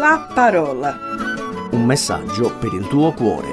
La 0.00 0.26
parola. 0.34 0.96
Un 1.72 1.84
messaggio 1.84 2.56
per 2.58 2.72
il 2.72 2.86
tuo 2.88 3.12
cuore. 3.12 3.48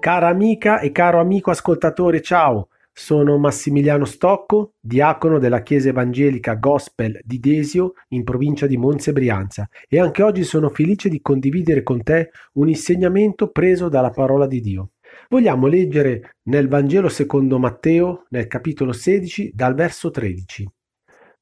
Cara 0.00 0.28
amica 0.28 0.80
e 0.80 0.90
caro 0.90 1.20
amico 1.20 1.50
ascoltatore, 1.50 2.22
ciao. 2.22 2.68
Sono 2.90 3.36
Massimiliano 3.36 4.06
Stocco, 4.06 4.72
diacono 4.80 5.38
della 5.38 5.60
Chiesa 5.60 5.90
Evangelica 5.90 6.54
Gospel 6.54 7.20
di 7.24 7.38
Desio 7.40 7.92
in 8.08 8.24
provincia 8.24 8.66
di 8.66 8.78
Monza 8.78 9.10
e 9.10 9.12
Brianza 9.12 9.68
e 9.86 10.00
anche 10.00 10.22
oggi 10.22 10.44
sono 10.44 10.70
felice 10.70 11.10
di 11.10 11.20
condividere 11.20 11.82
con 11.82 12.02
te 12.02 12.30
un 12.54 12.70
insegnamento 12.70 13.50
preso 13.50 13.90
dalla 13.90 14.10
parola 14.12 14.46
di 14.46 14.62
Dio. 14.62 14.92
Vogliamo 15.28 15.66
leggere 15.66 16.36
nel 16.44 16.68
Vangelo 16.68 17.10
secondo 17.10 17.58
Matteo, 17.58 18.24
nel 18.30 18.46
capitolo 18.46 18.92
16, 18.92 19.52
dal 19.54 19.74
verso 19.74 20.10
13. 20.10 20.66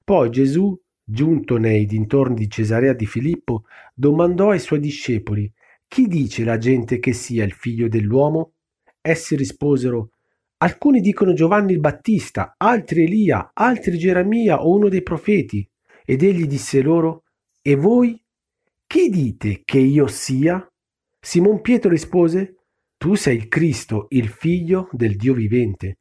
Poi 0.02 0.29
Gesù, 0.30 0.77
giunto 1.09 1.57
nei 1.57 1.86
dintorni 1.86 2.34
di 2.34 2.50
Cesarea 2.50 2.93
di 2.93 3.06
Filippo, 3.06 3.64
domandò 3.95 4.51
ai 4.51 4.59
suoi 4.59 4.80
discepoli, 4.80 5.51
Chi 5.87 6.09
dice 6.09 6.42
la 6.42 6.59
gente 6.59 6.98
che 6.98 7.12
sia 7.12 7.45
il 7.45 7.52
figlio 7.52 7.88
dell'uomo? 7.88 8.55
Essi 9.01 9.37
risposero, 9.37 10.11
Alcuni 10.59 11.00
dicono 11.00 11.33
Giovanni 11.33 11.73
il 11.73 11.80
Battista, 11.80 12.55
altri 12.56 13.05
Elia, 13.05 13.50
altri 13.52 13.98
Geremia 13.98 14.64
o 14.64 14.74
uno 14.74 14.88
dei 14.88 15.02
profeti. 15.02 15.69
Ed 16.05 16.23
egli 16.23 16.47
disse 16.47 16.80
loro, 16.80 17.25
E 17.62 17.77
voi? 17.77 18.20
Chi 18.86 19.09
dite 19.09 19.62
che 19.64 19.78
io 19.78 20.06
sia? 20.06 20.66
Simon 21.20 21.61
Pietro 21.61 21.91
rispose, 21.91 22.56
Tu 22.97 23.14
sei 23.14 23.36
il 23.36 23.48
Cristo, 23.48 24.06
il 24.11 24.28
figlio 24.28 24.88
del 24.92 25.16
Dio 25.16 25.34
vivente. 25.34 25.98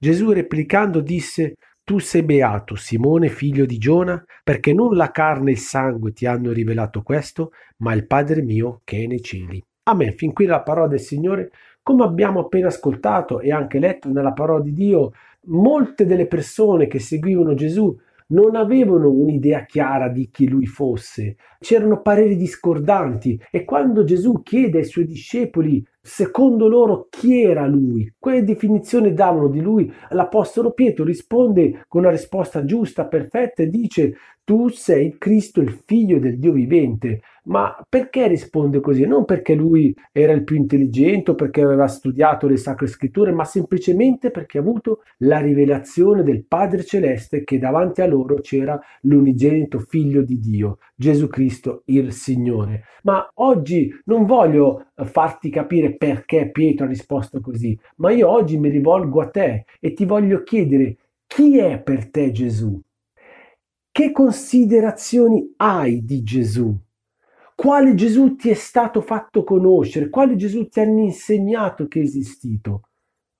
Gesù 0.00 0.30
replicando 0.30 1.00
disse, 1.00 1.56
Tu 1.88 2.00
sei 2.00 2.22
beato, 2.22 2.76
Simone, 2.76 3.30
figlio 3.30 3.64
di 3.64 3.78
Giona, 3.78 4.22
perché 4.44 4.74
non 4.74 4.94
la 4.94 5.10
carne 5.10 5.48
e 5.48 5.54
il 5.54 5.58
sangue 5.58 6.12
ti 6.12 6.26
hanno 6.26 6.52
rivelato 6.52 7.00
questo, 7.00 7.52
ma 7.78 7.94
il 7.94 8.06
Padre 8.06 8.42
mio 8.42 8.82
che 8.84 9.04
è 9.04 9.06
nei 9.06 9.22
cieli. 9.22 9.64
Amen. 9.84 10.12
Fin 10.12 10.34
qui 10.34 10.44
la 10.44 10.60
parola 10.60 10.88
del 10.88 11.00
Signore. 11.00 11.50
Come 11.82 12.04
abbiamo 12.04 12.40
appena 12.40 12.66
ascoltato 12.66 13.40
e 13.40 13.52
anche 13.52 13.78
letto 13.78 14.10
nella 14.10 14.34
parola 14.34 14.62
di 14.62 14.74
Dio, 14.74 15.12
molte 15.46 16.04
delle 16.04 16.26
persone 16.26 16.88
che 16.88 16.98
seguivano 16.98 17.54
Gesù 17.54 17.98
non 18.26 18.54
avevano 18.54 19.10
un'idea 19.10 19.64
chiara 19.64 20.08
di 20.08 20.28
chi 20.30 20.46
lui 20.46 20.66
fosse, 20.66 21.36
c'erano 21.58 22.02
pareri 22.02 22.36
discordanti 22.36 23.40
e 23.50 23.64
quando 23.64 24.04
Gesù 24.04 24.42
chiede 24.42 24.80
ai 24.80 24.84
suoi 24.84 25.06
discepoli 25.06 25.82
secondo 26.00 26.68
loro 26.68 27.06
chi 27.10 27.42
era 27.42 27.66
lui, 27.66 28.12
quale 28.18 28.44
definizione 28.44 29.12
davano 29.12 29.48
di 29.48 29.60
lui, 29.60 29.92
l'Apostolo 30.10 30.72
Pietro 30.72 31.04
risponde 31.04 31.84
con 31.88 32.02
una 32.02 32.10
risposta 32.10 32.64
giusta, 32.64 33.06
perfetta 33.06 33.62
e 33.62 33.68
dice 33.68 34.14
tu 34.48 34.68
sei 34.68 35.18
Cristo, 35.18 35.60
il 35.60 35.78
figlio 35.84 36.18
del 36.18 36.38
Dio 36.38 36.52
vivente. 36.52 37.20
Ma 37.48 37.76
perché 37.86 38.28
risponde 38.28 38.80
così? 38.80 39.04
Non 39.04 39.26
perché 39.26 39.54
lui 39.54 39.94
era 40.10 40.32
il 40.32 40.42
più 40.42 40.56
intelligente 40.56 41.32
o 41.32 41.34
perché 41.34 41.60
aveva 41.60 41.86
studiato 41.86 42.46
le 42.46 42.56
sacre 42.56 42.86
scritture, 42.86 43.30
ma 43.30 43.44
semplicemente 43.44 44.30
perché 44.30 44.56
ha 44.56 44.62
avuto 44.62 45.02
la 45.18 45.38
rivelazione 45.40 46.22
del 46.22 46.46
Padre 46.46 46.82
Celeste 46.82 47.44
che 47.44 47.58
davanti 47.58 48.00
a 48.00 48.06
loro 48.06 48.36
c'era 48.36 48.80
l'unigenito 49.02 49.80
figlio 49.80 50.22
di 50.22 50.38
Dio, 50.38 50.78
Gesù 50.98 51.28
Cristo 51.28 51.82
il 51.86 52.12
Signore. 52.12 52.82
Ma 53.04 53.30
oggi 53.34 53.88
non 54.06 54.26
voglio 54.26 54.86
farti 54.96 55.48
capire 55.48 55.94
perché 55.94 56.50
Pietro 56.50 56.86
ha 56.86 56.88
risposto 56.88 57.40
così, 57.40 57.78
ma 57.98 58.10
io 58.10 58.28
oggi 58.28 58.58
mi 58.58 58.68
rivolgo 58.68 59.20
a 59.20 59.28
te 59.28 59.64
e 59.78 59.92
ti 59.92 60.04
voglio 60.04 60.42
chiedere 60.42 60.96
chi 61.28 61.56
è 61.58 61.78
per 61.78 62.10
te 62.10 62.32
Gesù? 62.32 62.80
Che 63.92 64.10
considerazioni 64.10 65.54
hai 65.58 66.04
di 66.04 66.24
Gesù? 66.24 66.76
Quale 67.54 67.94
Gesù 67.94 68.34
ti 68.34 68.50
è 68.50 68.54
stato 68.54 69.00
fatto 69.00 69.44
conoscere? 69.44 70.08
Quale 70.08 70.34
Gesù 70.34 70.66
ti 70.66 70.80
hanno 70.80 71.02
insegnato 71.02 71.86
che 71.86 72.00
è 72.00 72.02
esistito? 72.02 72.88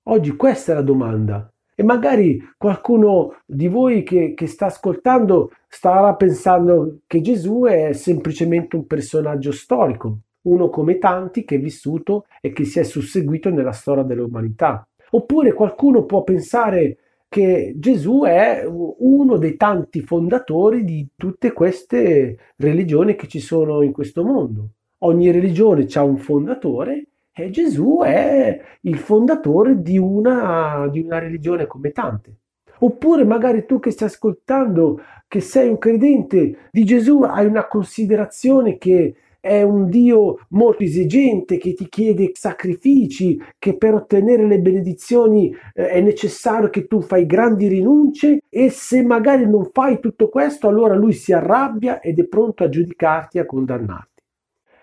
Oggi 0.03 0.33
questa 0.37 0.71
è 0.71 0.75
la 0.75 0.81
domanda. 0.81 1.53
E 1.79 1.83
magari 1.83 2.45
qualcuno 2.57 3.37
di 3.45 3.69
voi 3.69 4.03
che, 4.03 4.33
che 4.33 4.47
sta 4.47 4.65
ascoltando 4.65 5.51
starà 5.65 6.13
pensando 6.15 6.97
che 7.07 7.21
Gesù 7.21 7.63
è 7.69 7.93
semplicemente 7.93 8.75
un 8.75 8.85
personaggio 8.85 9.53
storico, 9.53 10.17
uno 10.41 10.69
come 10.69 10.97
tanti 10.97 11.45
che 11.45 11.55
è 11.55 11.59
vissuto 11.61 12.25
e 12.41 12.51
che 12.51 12.65
si 12.65 12.79
è 12.79 12.83
susseguito 12.83 13.49
nella 13.49 13.71
storia 13.71 14.03
dell'umanità. 14.03 14.85
Oppure 15.11 15.53
qualcuno 15.53 16.03
può 16.03 16.25
pensare 16.25 16.97
che 17.29 17.71
Gesù 17.77 18.23
è 18.25 18.65
uno 18.67 19.37
dei 19.37 19.55
tanti 19.55 20.01
fondatori 20.01 20.83
di 20.83 21.07
tutte 21.15 21.53
queste 21.53 22.39
religioni 22.57 23.15
che 23.15 23.27
ci 23.27 23.39
sono 23.39 23.83
in 23.83 23.93
questo 23.93 24.25
mondo. 24.25 24.71
Ogni 25.03 25.31
religione 25.31 25.87
ha 25.93 26.03
un 26.03 26.17
fondatore 26.17 27.05
e 27.43 27.49
Gesù 27.49 28.01
è 28.03 28.61
il 28.81 28.97
fondatore 28.97 29.81
di 29.81 29.97
una, 29.97 30.87
di 30.91 30.99
una 30.99 31.19
religione 31.19 31.67
come 31.67 31.91
tante. 31.91 32.35
Oppure 32.79 33.25
magari 33.25 33.65
tu 33.65 33.79
che 33.79 33.91
stai 33.91 34.07
ascoltando, 34.07 35.01
che 35.27 35.41
sei 35.41 35.67
un 35.67 35.77
credente 35.77 36.69
di 36.71 36.85
Gesù, 36.85 37.21
hai 37.23 37.45
una 37.45 37.67
considerazione 37.67 38.77
che 38.77 39.15
è 39.41 39.61
un 39.61 39.89
Dio 39.89 40.45
molto 40.49 40.83
esigente 40.83 41.57
che 41.57 41.73
ti 41.73 41.87
chiede 41.87 42.31
sacrifici, 42.33 43.41
che 43.57 43.77
per 43.77 43.93
ottenere 43.93 44.45
le 44.45 44.59
benedizioni 44.59 45.53
eh, 45.73 45.89
è 45.89 46.01
necessario 46.01 46.69
che 46.69 46.87
tu 46.87 47.01
fai 47.01 47.25
grandi 47.25 47.67
rinunce 47.67 48.39
e 48.49 48.69
se 48.69 49.01
magari 49.01 49.49
non 49.49 49.69
fai 49.71 49.99
tutto 49.99 50.27
questo 50.27 50.67
allora 50.67 50.95
lui 50.95 51.13
si 51.13 51.31
arrabbia 51.31 52.01
ed 52.01 52.19
è 52.19 52.27
pronto 52.27 52.63
a 52.63 52.69
giudicarti 52.69 53.37
e 53.37 53.41
a 53.41 53.45
condannarti. 53.45 54.21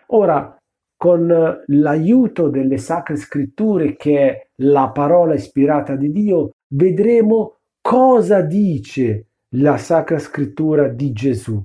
Ora, 0.09 0.57
con 0.97 1.63
l'aiuto 1.67 2.49
delle 2.49 2.79
sacre 2.79 3.17
scritture 3.17 3.97
che 3.97 4.19
è 4.19 4.47
la 4.57 4.89
parola 4.89 5.35
ispirata 5.35 5.95
di 5.95 6.11
Dio, 6.11 6.53
vedremo 6.69 7.57
cosa 7.81 8.41
dice 8.41 9.27
la 9.51 9.77
sacra 9.77 10.19
scrittura 10.19 10.89
di 10.89 11.13
Gesù. 11.13 11.63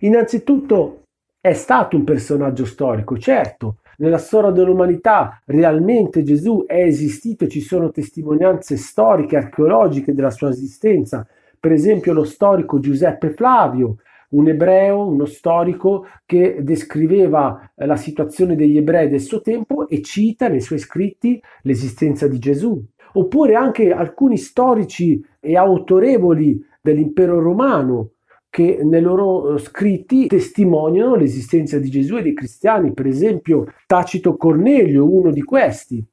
Innanzitutto 0.00 1.04
è 1.40 1.52
stato 1.52 1.96
un 1.96 2.04
personaggio 2.04 2.64
storico, 2.64 3.16
certo, 3.18 3.76
nella 3.98 4.18
storia 4.18 4.50
dell'umanità 4.50 5.40
realmente 5.46 6.22
Gesù 6.22 6.64
è 6.66 6.82
esistito, 6.82 7.46
ci 7.46 7.60
sono 7.60 7.90
testimonianze 7.90 8.76
storiche, 8.76 9.36
archeologiche 9.36 10.12
della 10.12 10.30
sua 10.30 10.50
esistenza, 10.50 11.26
per 11.58 11.72
esempio 11.72 12.12
lo 12.12 12.24
storico 12.24 12.78
Giuseppe 12.78 13.30
Flavio, 13.30 13.96
un 14.30 14.48
ebreo, 14.48 15.06
uno 15.06 15.24
storico 15.24 16.06
che 16.24 16.58
descriveva 16.62 17.72
eh, 17.74 17.86
la 17.86 17.96
situazione 17.96 18.56
degli 18.56 18.76
ebrei 18.76 19.08
del 19.08 19.20
suo 19.20 19.40
tempo 19.40 19.88
e 19.88 20.02
cita 20.02 20.48
nei 20.48 20.60
suoi 20.60 20.78
scritti 20.78 21.40
l'esistenza 21.62 22.26
di 22.26 22.38
Gesù. 22.38 22.82
Oppure 23.14 23.54
anche 23.54 23.92
alcuni 23.92 24.36
storici 24.36 25.24
e 25.40 25.56
autorevoli 25.56 26.60
dell'impero 26.82 27.40
romano, 27.40 28.10
che 28.50 28.80
nei 28.82 29.00
loro 29.00 29.54
eh, 29.54 29.58
scritti 29.58 30.26
testimoniano 30.26 31.14
l'esistenza 31.14 31.78
di 31.78 31.90
Gesù 31.90 32.16
e 32.16 32.22
dei 32.22 32.34
cristiani, 32.34 32.92
per 32.92 33.06
esempio 33.06 33.66
Tacito 33.86 34.36
Cornelio, 34.36 35.10
uno 35.12 35.30
di 35.30 35.42
questi. 35.42 36.04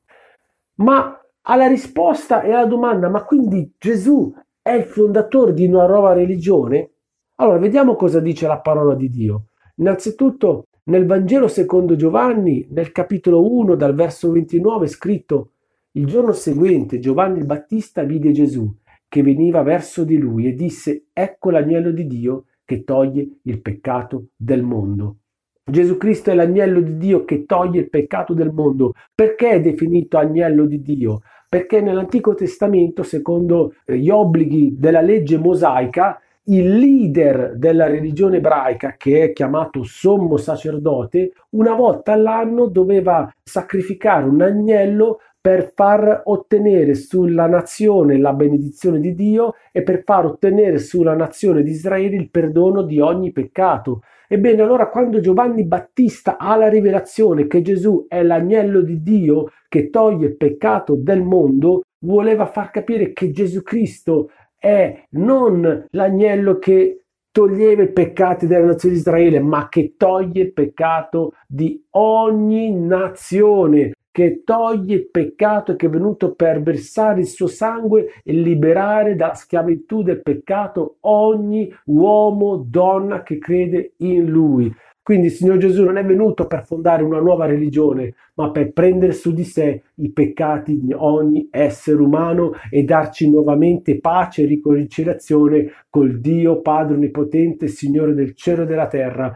Ma 0.76 1.20
alla 1.42 1.68
risposta 1.68 2.42
e 2.42 2.52
alla 2.52 2.66
domanda, 2.66 3.10
ma 3.10 3.24
quindi 3.24 3.74
Gesù 3.78 4.34
è 4.62 4.72
il 4.72 4.84
fondatore 4.84 5.54
di 5.54 5.66
una 5.66 5.88
nuova 5.88 6.14
religione? 6.14 6.93
Allora, 7.36 7.58
vediamo 7.58 7.96
cosa 7.96 8.20
dice 8.20 8.48
la 8.48 8.60
parola 8.60 8.96
di 8.96 9.10
Dio. 9.10 9.48
Innanzitutto, 9.78 10.68
nel 10.86 11.06
Vangelo 11.06 11.48
secondo 11.48 11.96
Giovanni, 11.96 12.68
nel 12.70 12.92
capitolo 12.92 13.52
1, 13.52 13.76
dal 13.76 13.96
verso 13.96 14.32
29, 14.32 14.86
è 14.86 14.90
scritto: 14.90 15.52
Il 15.92 16.06
giorno 16.06 16.32
seguente 16.32 17.00
Giovanni 17.00 17.40
il 17.40 17.46
Battista 17.46 18.04
vide 18.04 18.32
Gesù 18.32 18.72
che 19.14 19.22
veniva 19.22 19.62
verso 19.62 20.04
di 20.04 20.18
lui 20.18 20.48
e 20.48 20.56
disse, 20.56 21.06
ecco 21.14 21.52
l'agnello 21.52 21.92
di 21.92 22.08
Dio 22.08 22.46
che 22.66 22.84
toglie 22.84 23.28
il 23.44 23.62
peccato 23.62 24.30
del 24.36 24.64
mondo. 24.64 25.18
Gesù 25.64 25.98
Cristo 25.98 26.32
è 26.32 26.34
l'agnello 26.34 26.82
di 26.82 26.98
Dio 26.98 27.24
che 27.24 27.46
toglie 27.46 27.82
il 27.82 27.90
peccato 27.90 28.34
del 28.34 28.52
mondo. 28.52 28.94
Perché 29.14 29.52
è 29.52 29.62
definito 29.62 30.18
agnello 30.18 30.66
di 30.66 30.82
Dio? 30.82 31.22
Perché 31.48 31.80
nell'Antico 31.80 32.34
Testamento, 32.34 33.04
secondo 33.04 33.76
eh, 33.86 34.00
gli 34.00 34.10
obblighi 34.10 34.78
della 34.80 35.02
legge 35.02 35.38
mosaica, 35.38 36.20
il 36.46 36.78
leader 36.78 37.54
della 37.56 37.88
religione 37.88 38.38
ebraica, 38.38 38.96
che 38.98 39.24
è 39.24 39.34
chiamato 39.34 39.84
sommo 39.84 40.38
sacerdote, 40.38 41.32
una 41.52 41.74
volta 41.74 42.14
all'anno 42.14 42.68
doveva 42.68 43.32
sacrificare 43.42 44.26
un 44.26 44.42
agnello 44.42 45.20
per 45.40 45.74
far 45.76 46.22
ottenere 46.26 46.96
sulla 46.96 47.48
nazione 47.48 48.18
la 48.18 48.32
benedizione 48.32 49.00
di 49.00 49.14
Dio 49.14 49.56
e 49.74 49.84
per 49.84 50.04
far 50.06 50.26
ottenere 50.26 50.78
sulla 50.78 51.16
nazione 51.16 51.64
di 51.64 51.72
Israele 51.72 52.16
il 52.16 52.30
perdono 52.30 52.82
di 52.84 53.02
ogni 53.02 53.34
peccato. 53.34 54.04
Ebbene, 54.30 54.62
allora 54.62 54.88
quando 54.88 55.20
Giovanni 55.20 55.66
Battista 55.66 56.38
ha 56.38 56.56
la 56.56 56.70
rivelazione 56.70 57.46
che 57.48 57.62
Gesù 57.62 58.06
è 58.08 58.24
l'agnello 58.24 58.82
di 58.82 59.04
Dio 59.04 59.52
che 59.68 59.90
toglie 59.90 60.28
il 60.28 60.38
peccato 60.38 60.96
del 60.96 61.22
mondo, 61.22 61.82
voleva 62.06 62.46
far 62.46 62.72
capire 62.72 63.12
che 63.12 63.32
Gesù 63.32 63.62
Cristo 63.64 64.30
è 64.64 65.08
non 65.10 65.88
l'agnello 65.90 66.58
che 66.58 67.04
toglieva 67.32 67.84
i 67.84 67.92
peccati 67.92 68.48
della 68.48 68.68
nazione 68.68 68.94
di 68.94 69.02
Israele, 69.02 69.42
ma 69.42 69.68
che 69.68 69.96
toglie 69.98 70.44
il 70.44 70.54
peccato 70.54 71.34
di 71.46 71.84
ogni 71.92 72.72
nazione, 72.72 73.92
che 74.10 74.44
toglie 74.46 74.96
il 74.96 75.10
peccato 75.10 75.76
che 75.76 75.88
è 75.88 75.90
venuto 75.90 76.34
per 76.34 76.62
versare 76.62 77.20
il 77.20 77.28
suo 77.28 77.48
sangue 77.48 78.22
e 78.24 78.32
liberare 78.32 79.16
dalla 79.18 79.34
schiavitù 79.34 80.02
del 80.02 80.22
peccato 80.22 80.96
ogni 81.02 81.70
uomo, 81.88 82.56
donna 82.56 83.22
che 83.22 83.40
crede 83.40 83.96
in 83.98 84.28
lui. 84.28 84.74
Quindi 85.04 85.28
il 85.28 85.34
Signore 85.34 85.58
Gesù 85.58 85.84
non 85.84 85.98
è 85.98 86.06
venuto 86.06 86.48
per 86.48 86.66
fondare 86.66 87.04
una 87.04 87.20
nuova 87.20 87.46
religione, 87.46 88.14
ma 88.36 88.52
per 88.52 88.72
prendere 88.72 89.12
su 89.12 89.34
di 89.34 89.44
sé 89.44 89.84
i 89.96 90.10
peccati 90.14 90.80
di 90.80 90.94
ogni 90.94 91.50
essere 91.52 92.02
umano 92.02 92.54
e 92.70 92.84
darci 92.84 93.30
nuovamente 93.30 94.00
pace 94.00 94.44
e 94.44 94.46
riconciliazione 94.46 95.72
col 95.90 96.22
Dio 96.22 96.62
Padre 96.62 96.96
Onnipotente, 96.96 97.68
Signore 97.68 98.14
del 98.14 98.34
cielo 98.34 98.64
e 98.64 98.66
della 98.66 98.88
terra, 98.88 99.34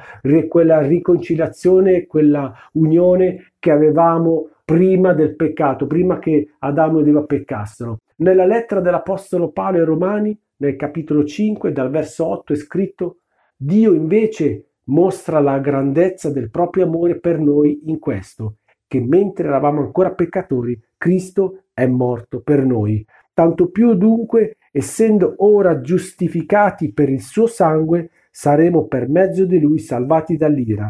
quella 0.47 0.79
riconciliazione, 0.79 2.05
quella 2.05 2.53
unione 2.73 3.51
che 3.59 3.69
avevamo 3.69 4.47
prima 4.63 5.13
del 5.13 5.35
peccato, 5.35 5.85
prima 5.85 6.17
che 6.17 6.53
Adamo 6.59 7.01
ed 7.01 7.07
Eva 7.09 7.23
peccassero. 7.23 7.99
Nella 8.17 8.45
lettera 8.45 8.79
dell'Apostolo 8.79 9.51
Paolo 9.51 9.79
ai 9.79 9.85
Romani, 9.85 10.39
nel 10.57 10.77
capitolo 10.77 11.25
5, 11.25 11.73
dal 11.73 11.89
verso 11.89 12.25
8 12.25 12.53
è 12.53 12.55
scritto 12.55 13.17
Dio 13.57 13.93
invece 13.93 14.66
mostra 14.87 15.39
la 15.39 15.59
grandezza 15.59 16.31
del 16.31 16.49
proprio 16.49 16.85
amore 16.85 17.19
per 17.19 17.39
noi 17.39 17.81
in 17.85 17.99
questo, 17.99 18.57
che 18.87 19.01
mentre 19.01 19.47
eravamo 19.47 19.81
ancora 19.81 20.13
peccatori, 20.13 20.79
Cristo 20.97 21.63
è 21.73 21.85
morto 21.85 22.41
per 22.41 22.65
noi. 22.65 23.05
Tanto 23.33 23.69
più 23.69 23.93
dunque, 23.93 24.57
essendo 24.71 25.35
ora 25.37 25.81
giustificati 25.81 26.91
per 26.91 27.09
il 27.09 27.21
suo 27.21 27.45
sangue, 27.47 28.09
saremo 28.31 28.87
per 28.87 29.09
mezzo 29.09 29.45
di 29.45 29.59
lui 29.59 29.79
salvati 29.79 30.37
dall'ira. 30.37 30.87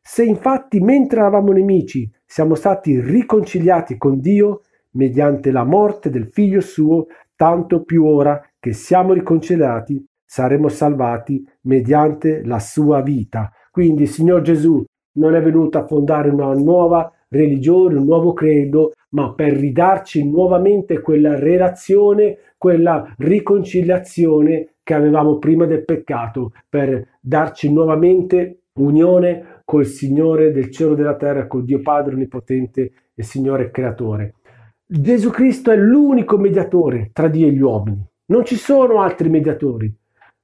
Se 0.00 0.24
infatti 0.24 0.80
mentre 0.80 1.20
eravamo 1.20 1.52
nemici 1.52 2.10
siamo 2.24 2.54
stati 2.54 3.00
riconciliati 3.00 3.96
con 3.96 4.20
Dio 4.20 4.62
mediante 4.90 5.50
la 5.50 5.64
morte 5.64 6.10
del 6.10 6.26
figlio 6.28 6.60
suo, 6.60 7.06
tanto 7.34 7.82
più 7.82 8.04
ora 8.04 8.40
che 8.58 8.72
siamo 8.72 9.12
riconciliati 9.12 10.04
saremo 10.26 10.68
salvati 10.68 11.46
mediante 11.62 12.42
la 12.44 12.58
sua 12.58 13.00
vita. 13.00 13.50
Quindi 13.70 14.02
il 14.02 14.08
Signor 14.08 14.42
Gesù 14.42 14.84
non 15.12 15.34
è 15.34 15.42
venuto 15.42 15.78
a 15.78 15.86
fondare 15.86 16.28
una 16.28 16.52
nuova 16.52 17.10
religione, 17.28 17.98
un 17.98 18.04
nuovo 18.04 18.32
credo, 18.32 18.92
ma 19.10 19.32
per 19.32 19.52
ridarci 19.52 20.28
nuovamente 20.28 21.00
quella 21.00 21.38
relazione, 21.38 22.38
quella 22.58 23.14
riconciliazione 23.18 24.74
che 24.82 24.94
avevamo 24.94 25.38
prima 25.38 25.64
del 25.66 25.84
peccato, 25.84 26.52
per 26.68 27.18
darci 27.20 27.72
nuovamente 27.72 28.60
unione 28.74 29.62
col 29.64 29.86
Signore 29.86 30.52
del 30.52 30.70
cielo 30.70 30.92
e 30.92 30.96
della 30.96 31.16
terra, 31.16 31.46
col 31.46 31.64
Dio 31.64 31.80
Padre 31.80 32.14
Onnipotente 32.14 32.92
e 33.14 33.22
Signore 33.22 33.70
Creatore. 33.70 34.34
Gesù 34.86 35.30
Cristo 35.30 35.72
è 35.72 35.76
l'unico 35.76 36.36
mediatore 36.38 37.10
tra 37.12 37.26
Dio 37.28 37.48
e 37.48 37.52
gli 37.52 37.60
uomini. 37.60 38.04
Non 38.26 38.44
ci 38.44 38.56
sono 38.56 39.00
altri 39.00 39.28
mediatori. 39.28 39.92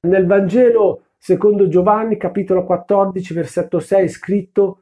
Nel 0.05 0.27
Vangelo 0.27 1.05
secondo 1.17 1.69
Giovanni 1.69 2.17
capitolo 2.17 2.65
14 2.65 3.35
versetto 3.35 3.79
6 3.79 4.05
è 4.05 4.09
scritto 4.09 4.81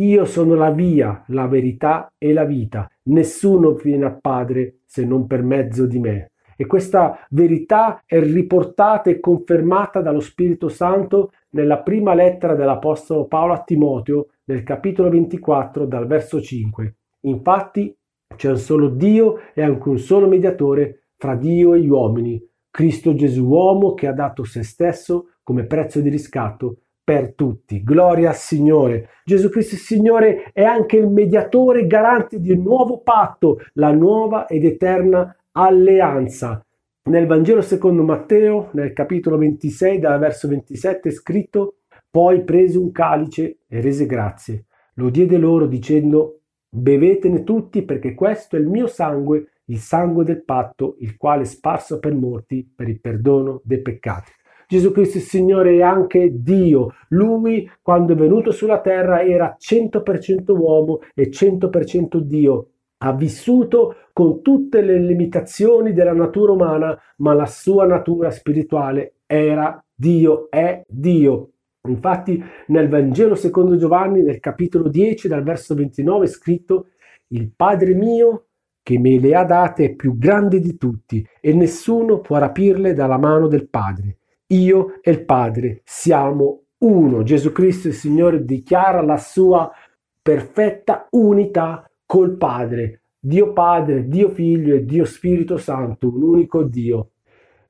Io 0.00 0.26
sono 0.26 0.54
la 0.54 0.70
via, 0.70 1.24
la 1.28 1.46
verità 1.46 2.12
e 2.18 2.34
la 2.34 2.44
vita. 2.44 2.86
Nessuno 3.04 3.72
viene 3.72 4.04
al 4.04 4.20
Padre 4.20 4.80
se 4.84 5.06
non 5.06 5.26
per 5.26 5.42
mezzo 5.42 5.86
di 5.86 5.98
me. 5.98 6.32
E 6.58 6.66
questa 6.66 7.26
verità 7.30 8.02
è 8.04 8.20
riportata 8.20 9.08
e 9.08 9.18
confermata 9.18 10.02
dallo 10.02 10.20
Spirito 10.20 10.68
Santo 10.68 11.32
nella 11.52 11.78
prima 11.78 12.12
lettera 12.12 12.54
dell'Apostolo 12.54 13.24
Paolo 13.24 13.54
a 13.54 13.62
Timoteo 13.62 14.26
nel 14.44 14.62
capitolo 14.62 15.08
24 15.08 15.86
dal 15.86 16.06
verso 16.06 16.38
5. 16.38 16.96
Infatti 17.20 17.96
c'è 18.36 18.50
un 18.50 18.58
solo 18.58 18.90
Dio 18.90 19.38
e 19.54 19.62
anche 19.62 19.88
un 19.88 19.98
solo 19.98 20.28
mediatore 20.28 21.04
fra 21.16 21.34
Dio 21.34 21.72
e 21.72 21.80
gli 21.80 21.88
uomini, 21.88 22.49
Cristo 22.70 23.14
Gesù 23.14 23.46
uomo 23.46 23.94
che 23.94 24.06
ha 24.06 24.12
dato 24.12 24.44
se 24.44 24.62
stesso 24.62 25.30
come 25.42 25.64
prezzo 25.64 26.00
di 26.00 26.08
riscatto 26.08 26.76
per 27.02 27.34
tutti. 27.34 27.82
Gloria 27.82 28.28
al 28.28 28.36
Signore. 28.36 29.08
Gesù 29.24 29.48
Cristo 29.48 29.74
Signore 29.76 30.50
è 30.52 30.62
anche 30.62 30.96
il 30.96 31.08
mediatore 31.08 31.86
garante 31.86 32.40
di 32.40 32.52
un 32.52 32.62
nuovo 32.62 33.00
patto, 33.00 33.58
la 33.74 33.90
nuova 33.90 34.46
ed 34.46 34.64
eterna 34.64 35.34
alleanza. 35.52 36.64
Nel 37.02 37.26
Vangelo 37.26 37.62
secondo 37.62 38.04
Matteo, 38.04 38.68
nel 38.72 38.92
capitolo 38.92 39.36
26, 39.38 39.98
dal 39.98 40.20
verso 40.20 40.46
27, 40.46 41.08
è 41.08 41.12
scritto: 41.12 41.78
Poi 42.08 42.44
prese 42.44 42.78
un 42.78 42.92
calice 42.92 43.58
e 43.66 43.80
rese 43.80 44.06
grazie. 44.06 44.66
Lo 44.94 45.10
diede 45.10 45.36
loro 45.36 45.66
dicendo: 45.66 46.42
Bevetene 46.68 47.42
tutti, 47.42 47.82
perché 47.82 48.14
questo 48.14 48.54
è 48.54 48.60
il 48.60 48.68
mio 48.68 48.86
sangue 48.86 49.48
il 49.70 49.78
sangue 49.78 50.24
del 50.24 50.44
patto, 50.44 50.96
il 50.98 51.16
quale 51.16 51.42
è 51.42 51.46
sparso 51.46 51.98
per 51.98 52.14
molti 52.14 52.68
per 52.74 52.88
il 52.88 53.00
perdono 53.00 53.60
dei 53.64 53.80
peccati. 53.80 54.30
Gesù 54.68 54.92
Cristo 54.92 55.18
il 55.18 55.24
Signore 55.24 55.76
è 55.76 55.82
anche 55.82 56.30
Dio. 56.32 56.94
Lui, 57.08 57.68
quando 57.82 58.12
è 58.12 58.16
venuto 58.16 58.52
sulla 58.52 58.80
terra, 58.80 59.22
era 59.22 59.56
100% 59.58 60.56
uomo 60.56 61.00
e 61.14 61.28
100% 61.28 62.18
Dio. 62.18 62.68
Ha 62.98 63.12
vissuto 63.14 63.96
con 64.12 64.42
tutte 64.42 64.80
le 64.82 65.00
limitazioni 65.00 65.92
della 65.92 66.12
natura 66.12 66.52
umana, 66.52 66.96
ma 67.16 67.32
la 67.32 67.46
sua 67.46 67.84
natura 67.84 68.30
spirituale 68.30 69.14
era 69.26 69.82
Dio, 69.92 70.48
è 70.50 70.82
Dio. 70.86 71.50
Infatti 71.88 72.40
nel 72.68 72.88
Vangelo 72.88 73.34
secondo 73.34 73.76
Giovanni, 73.76 74.22
nel 74.22 74.38
capitolo 74.38 74.88
10, 74.88 75.28
dal 75.28 75.42
verso 75.42 75.74
29, 75.74 76.26
è 76.26 76.28
scritto, 76.28 76.86
il 77.28 77.50
Padre 77.54 77.94
mio 77.94 78.49
che 78.90 78.98
me 78.98 79.20
le 79.20 79.36
ha 79.36 79.44
date 79.44 79.84
è 79.84 79.94
più 79.94 80.18
grande 80.18 80.58
di 80.58 80.76
tutti 80.76 81.24
e 81.40 81.54
nessuno 81.54 82.18
può 82.18 82.38
rapirle 82.38 82.92
dalla 82.92 83.18
mano 83.18 83.46
del 83.46 83.68
Padre. 83.68 84.18
Io 84.48 84.98
e 85.00 85.12
il 85.12 85.24
Padre 85.24 85.82
siamo 85.84 86.64
uno. 86.78 87.22
Gesù 87.22 87.52
Cristo 87.52 87.86
il 87.86 87.94
Signore 87.94 88.44
dichiara 88.44 89.00
la 89.00 89.16
sua 89.16 89.70
perfetta 90.20 91.06
unità 91.10 91.88
col 92.04 92.36
Padre. 92.36 93.02
Dio 93.16 93.52
Padre, 93.52 94.08
Dio 94.08 94.30
Figlio 94.30 94.74
e 94.74 94.84
Dio 94.84 95.04
Spirito 95.04 95.56
Santo, 95.56 96.08
un 96.08 96.22
unico 96.22 96.64
Dio. 96.64 97.10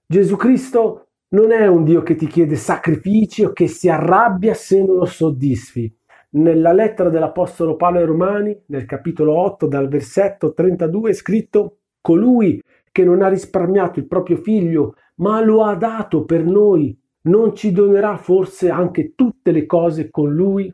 Gesù 0.07 0.37
Cristo 0.37 1.09
non 1.35 1.53
è 1.53 1.67
un 1.67 1.85
Dio 1.85 2.03
che 2.03 2.15
ti 2.15 2.29
chiede 2.29 2.57
sacrifici 2.57 3.45
o 3.45 3.53
che 3.53 3.67
si 3.67 3.91
arrabbia 3.91 4.55
se 4.55 4.83
non 4.83 4.97
lo 4.97 5.05
soddisfi 5.05 5.95
nella 6.31 6.73
lettera 6.73 7.09
dell'Apostolo 7.09 7.77
Paolo 7.77 7.99
ai 7.99 8.05
Romani, 8.05 8.63
nel 8.67 8.85
capitolo 8.85 9.37
8, 9.37 9.67
dal 9.67 9.89
versetto 9.89 10.53
32, 10.53 11.11
è 11.11 11.13
scritto 11.13 11.79
colui 12.01 12.61
che 12.93 13.05
non 13.05 13.23
ha 13.23 13.29
risparmiato 13.29 13.99
il 13.99 14.07
proprio 14.07 14.37
figlio, 14.37 14.95
ma 15.17 15.43
lo 15.43 15.65
ha 15.65 15.75
dato 15.75 16.25
per 16.25 16.45
noi, 16.45 16.97
non 17.23 17.55
ci 17.55 17.73
donerà 17.73 18.17
forse 18.17 18.71
anche 18.71 19.15
tutte 19.15 19.51
le 19.51 19.67
cose 19.67 20.11
con 20.11 20.33
lui? 20.33 20.73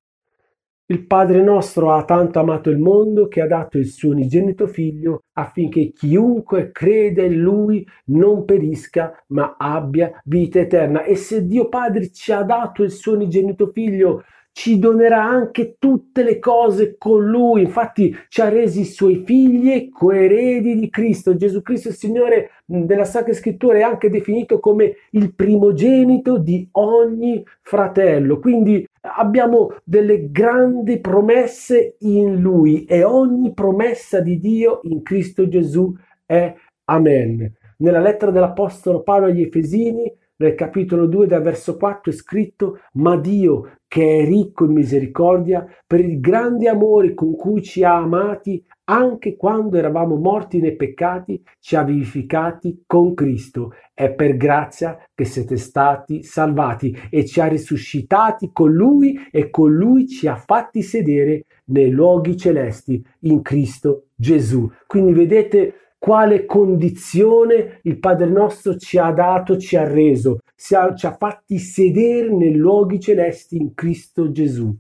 Il 0.89 1.05
Padre 1.05 1.43
nostro 1.43 1.91
ha 1.91 2.05
tanto 2.05 2.39
amato 2.39 2.71
il 2.71 2.79
mondo 2.79 3.27
che 3.27 3.41
ha 3.41 3.49
dato 3.49 3.77
il 3.77 3.87
suo 3.87 4.11
unigenito 4.11 4.69
figlio 4.69 5.25
affinché 5.33 5.91
chiunque 5.91 6.71
crede 6.71 7.25
in 7.25 7.41
lui 7.41 7.85
non 8.07 8.45
perisca 8.45 9.13
ma 9.29 9.57
abbia 9.59 10.21
vita 10.27 10.61
eterna. 10.61 11.03
E 11.03 11.17
se 11.17 11.45
Dio 11.45 11.69
Padre 11.69 12.13
ci 12.13 12.31
ha 12.31 12.45
dato 12.45 12.85
il 12.85 12.93
suo 12.93 13.15
unigenito 13.15 13.67
figlio, 13.73 14.23
ci 14.57 14.79
donerà 14.79 15.23
anche 15.23 15.77
tutte 15.79 16.23
le 16.23 16.39
cose 16.39 16.97
con 16.97 17.23
lui. 17.27 17.61
Infatti 17.61 18.17
ci 18.29 18.41
ha 18.41 18.49
resi 18.49 18.81
i 18.81 18.85
suoi 18.87 19.23
figli 19.23 19.71
e 19.71 19.91
coeredi 19.91 20.77
di 20.77 20.89
Cristo. 20.89 21.37
Gesù 21.37 21.61
Cristo, 21.61 21.89
il 21.89 21.95
Signore 21.95 22.53
della 22.65 23.05
Sacra 23.05 23.35
Scrittura, 23.35 23.77
è 23.77 23.83
anche 23.83 24.09
definito 24.09 24.59
come 24.59 24.95
il 25.11 25.35
primogenito 25.35 26.39
di 26.39 26.67
ogni 26.73 27.45
fratello. 27.61 28.39
Quindi 28.39 28.89
abbiamo 29.03 29.75
delle 29.85 30.31
grandi 30.31 31.01
promesse 31.01 31.97
in 32.01 32.41
lui 32.41 32.87
e 32.87 33.05
ogni 33.05 33.53
promessa 33.53 34.21
di 34.21 34.39
Dio 34.39 34.81
in 34.85 35.03
Cristo 35.03 35.49
Gesù 35.49 35.95
è 36.25 36.55
Amen. 36.85 37.53
Nella 37.77 38.01
lettera 38.01 38.31
dell'Apostolo 38.31 39.03
Paolo 39.03 39.27
agli 39.27 39.43
Efesini, 39.43 40.11
nel 40.37 40.55
capitolo 40.55 41.07
2 41.07 41.27
dal 41.27 41.43
verso 41.43 41.77
4 41.77 42.11
è 42.11 42.15
scritto, 42.15 42.81
ma 42.95 43.17
Dio 43.17 43.71
che 43.89 44.19
è 44.21 44.25
ricco 44.27 44.65
in 44.65 44.73
misericordia 44.73 45.65
per 45.87 46.01
il 46.01 46.21
grande 46.21 46.69
amore 46.69 47.15
con 47.15 47.35
cui 47.37 47.63
ci 47.63 47.85
ha 47.85 47.97
amati 47.97 48.63
anche 48.89 49.37
quando 49.37 49.77
eravamo 49.77 50.17
morti 50.17 50.61
nei 50.61 50.77
peccati, 50.77 51.43
ci 51.59 51.75
ha 51.77 51.83
vivificati 51.83 52.85
con 52.87 53.15
Cristo. 53.15 53.73
È 53.93 54.13
per 54.13 54.37
grazia 54.37 54.97
che 55.15 55.25
siete 55.25 55.57
stati 55.57 56.23
salvati 56.23 56.97
e 57.11 57.25
ci 57.25 57.41
ha 57.41 57.47
risuscitati 57.47 58.51
con 58.53 58.73
Lui 58.73 59.19
e 59.31 59.51
con 59.51 59.75
Lui 59.75 60.07
ci 60.07 60.29
ha 60.29 60.37
fatti 60.37 60.83
sedere 60.83 61.47
nei 61.67 61.91
luoghi 61.91 62.37
celesti 62.37 63.05
in 63.21 63.43
Cristo 63.43 64.09
Gesù. 64.15 64.71
Quindi 64.87 65.13
vedete 65.13 65.75
quale 66.07 66.47
condizione 66.47 67.81
il 67.83 67.99
Padre 67.99 68.29
nostro 68.29 68.77
ci 68.77 68.97
ha 68.97 69.11
dato, 69.11 69.57
ci 69.57 69.75
ha 69.75 69.83
reso. 69.83 70.39
ci 70.55 70.77
ha 70.77 71.17
fatti 71.19 71.59
sedere 71.59 72.31
nei 72.31 72.55
luoghi 72.55 73.01
celesti 73.01 73.57
in 73.57 73.75
Cristo 73.75 74.31
Gesù. 74.31 74.73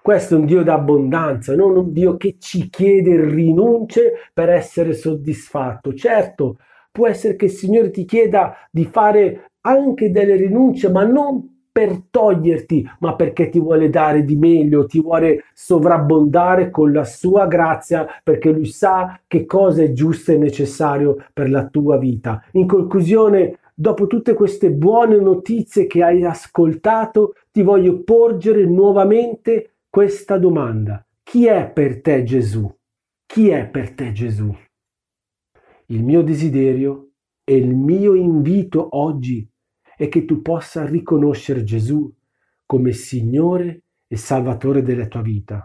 Questo 0.00 0.36
è 0.36 0.38
un 0.38 0.46
Dio 0.46 0.62
d'abbondanza, 0.62 1.56
non 1.56 1.76
un 1.76 1.92
Dio 1.92 2.16
che 2.16 2.36
ci 2.38 2.70
chiede 2.70 3.28
rinunce 3.28 4.12
per 4.32 4.50
essere 4.50 4.92
soddisfatto. 4.92 5.94
Certo, 5.94 6.58
può 6.92 7.08
essere 7.08 7.34
che 7.34 7.46
il 7.46 7.50
Signore 7.50 7.90
ti 7.90 8.04
chieda 8.04 8.54
di 8.70 8.84
fare 8.84 9.50
anche 9.62 10.12
delle 10.12 10.36
rinunce, 10.36 10.88
ma 10.90 11.02
non 11.02 11.51
per 11.72 12.02
toglierti, 12.10 12.86
ma 13.00 13.16
perché 13.16 13.48
ti 13.48 13.58
vuole 13.58 13.88
dare 13.88 14.24
di 14.24 14.36
meglio, 14.36 14.84
ti 14.84 15.00
vuole 15.00 15.44
sovrabbondare 15.54 16.70
con 16.70 16.92
la 16.92 17.04
sua 17.04 17.46
grazia, 17.46 18.06
perché 18.22 18.50
lui 18.50 18.66
sa 18.66 19.18
che 19.26 19.46
cosa 19.46 19.82
è 19.82 19.92
giusto 19.92 20.32
e 20.32 20.36
necessario 20.36 21.16
per 21.32 21.48
la 21.48 21.66
tua 21.66 21.96
vita. 21.96 22.44
In 22.52 22.66
conclusione, 22.66 23.58
dopo 23.74 24.06
tutte 24.06 24.34
queste 24.34 24.70
buone 24.70 25.18
notizie 25.18 25.86
che 25.86 26.02
hai 26.02 26.24
ascoltato, 26.24 27.36
ti 27.50 27.62
voglio 27.62 28.02
porgere 28.02 28.66
nuovamente 28.66 29.76
questa 29.88 30.36
domanda. 30.36 31.04
Chi 31.22 31.46
è 31.46 31.70
per 31.70 32.02
te 32.02 32.22
Gesù? 32.22 32.70
Chi 33.24 33.48
è 33.48 33.66
per 33.66 33.94
te 33.94 34.12
Gesù? 34.12 34.54
Il 35.86 36.04
mio 36.04 36.22
desiderio 36.22 37.12
e 37.44 37.56
il 37.56 37.74
mio 37.74 38.14
invito 38.14 38.88
oggi 38.90 39.46
è 40.02 40.08
che 40.08 40.24
tu 40.24 40.42
possa 40.42 40.84
riconoscere 40.84 41.62
Gesù 41.62 42.12
come 42.66 42.90
Signore 42.90 43.82
e 44.08 44.16
Salvatore 44.16 44.82
della 44.82 45.06
tua 45.06 45.22
vita. 45.22 45.64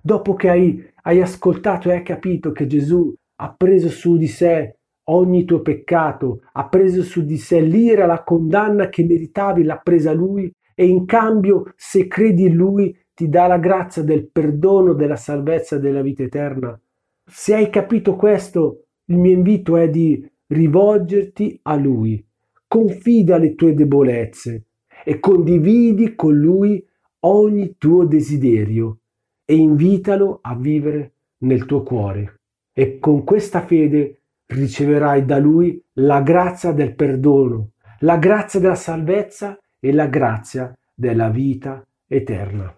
Dopo 0.00 0.34
che 0.34 0.48
hai, 0.48 0.84
hai 1.02 1.20
ascoltato 1.20 1.88
e 1.88 1.92
hai 1.92 2.02
capito 2.02 2.50
che 2.50 2.66
Gesù 2.66 3.14
ha 3.36 3.54
preso 3.54 3.88
su 3.88 4.16
di 4.16 4.26
sé 4.26 4.78
ogni 5.04 5.44
tuo 5.44 5.62
peccato, 5.62 6.40
ha 6.54 6.68
preso 6.68 7.04
su 7.04 7.24
di 7.24 7.36
sé 7.36 7.60
l'ira, 7.60 8.04
la 8.04 8.24
condanna 8.24 8.88
che 8.88 9.04
meritavi, 9.04 9.62
l'ha 9.62 9.78
presa 9.78 10.12
Lui 10.12 10.52
e 10.74 10.84
in 10.84 11.06
cambio, 11.06 11.72
se 11.76 12.08
credi 12.08 12.46
in 12.46 12.56
Lui, 12.56 12.92
ti 13.14 13.28
dà 13.28 13.46
la 13.46 13.58
grazia 13.58 14.02
del 14.02 14.28
perdono, 14.28 14.92
della 14.92 15.14
salvezza, 15.14 15.78
della 15.78 16.02
vita 16.02 16.24
eterna. 16.24 16.76
Se 17.24 17.54
hai 17.54 17.70
capito 17.70 18.16
questo, 18.16 18.86
il 19.04 19.18
mio 19.18 19.30
invito 19.30 19.76
è 19.76 19.88
di 19.88 20.28
rivolgerti 20.48 21.60
a 21.62 21.76
Lui 21.76 22.26
confida 22.72 23.36
le 23.36 23.54
tue 23.54 23.74
debolezze 23.74 24.64
e 25.04 25.20
condividi 25.20 26.14
con 26.14 26.34
lui 26.34 26.82
ogni 27.26 27.74
tuo 27.76 28.06
desiderio 28.06 29.00
e 29.44 29.56
invitalo 29.56 30.38
a 30.40 30.54
vivere 30.54 31.16
nel 31.40 31.66
tuo 31.66 31.82
cuore. 31.82 32.40
E 32.72 32.98
con 32.98 33.24
questa 33.24 33.60
fede 33.60 34.22
riceverai 34.46 35.26
da 35.26 35.36
lui 35.38 35.84
la 35.96 36.22
grazia 36.22 36.72
del 36.72 36.94
perdono, 36.94 37.72
la 37.98 38.16
grazia 38.16 38.58
della 38.58 38.74
salvezza 38.74 39.58
e 39.78 39.92
la 39.92 40.06
grazia 40.06 40.74
della 40.94 41.28
vita 41.28 41.86
eterna. 42.06 42.74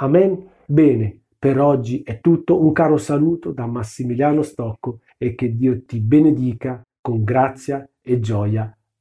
Amen. 0.00 0.44
Bene, 0.66 1.20
per 1.38 1.60
oggi 1.60 2.02
è 2.02 2.18
tutto. 2.18 2.60
Un 2.60 2.72
caro 2.72 2.96
saluto 2.96 3.52
da 3.52 3.66
Massimiliano 3.66 4.42
Stocco 4.42 5.02
e 5.16 5.36
che 5.36 5.54
Dio 5.54 5.84
ti 5.84 6.00
benedica 6.00 6.84
con 7.00 7.22
grazia 7.22 7.88
e 8.02 8.18
gioia 8.18 8.76